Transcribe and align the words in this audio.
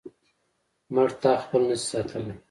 مړتا 0.93 1.31
خپل 1.43 1.61
نشي 1.69 1.85
ساتلی. 1.91 2.35